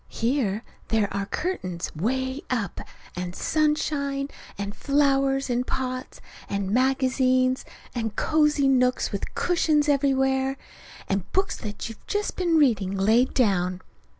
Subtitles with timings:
[0.09, 2.81] Here there are curtains 'way up
[3.15, 10.57] and sunshine, and flowers in pots, and magazines, and cozy nooks with cushions everywhere;
[11.07, 13.83] and books that you've just been reading laid down.